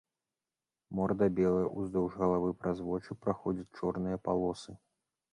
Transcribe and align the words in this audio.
Морда 0.99 1.25
белая, 1.39 1.67
уздоўж 1.81 2.15
галавы 2.21 2.49
праз 2.61 2.77
вочы 2.87 3.17
праходзяць 3.25 3.67
чорныя 3.81 4.17
палосы. 4.29 4.73